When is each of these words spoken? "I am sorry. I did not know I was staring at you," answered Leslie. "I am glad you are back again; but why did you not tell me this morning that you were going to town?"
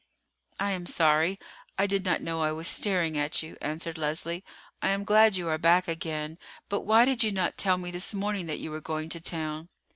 "I 0.59 0.71
am 0.71 0.87
sorry. 0.87 1.37
I 1.77 1.85
did 1.85 2.05
not 2.05 2.23
know 2.23 2.41
I 2.41 2.51
was 2.51 2.67
staring 2.67 3.19
at 3.19 3.43
you," 3.43 3.55
answered 3.61 3.99
Leslie. 3.99 4.43
"I 4.81 4.89
am 4.89 5.03
glad 5.03 5.35
you 5.35 5.47
are 5.49 5.59
back 5.59 5.87
again; 5.87 6.39
but 6.69 6.81
why 6.81 7.05
did 7.05 7.23
you 7.23 7.31
not 7.31 7.55
tell 7.55 7.77
me 7.77 7.91
this 7.91 8.11
morning 8.11 8.47
that 8.47 8.57
you 8.57 8.71
were 8.71 8.81
going 8.81 9.09
to 9.09 9.21
town?" 9.21 9.69